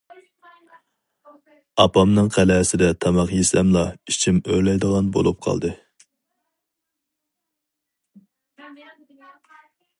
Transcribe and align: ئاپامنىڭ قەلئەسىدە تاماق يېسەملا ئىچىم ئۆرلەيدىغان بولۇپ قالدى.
ئاپامنىڭ 1.83 2.31
قەلئەسىدە 2.37 2.89
تاماق 3.05 3.33
يېسەملا 3.35 3.83
ئىچىم 4.13 4.41
ئۆرلەيدىغان 4.55 5.13
بولۇپ 5.17 5.45
قالدى. 5.49 5.77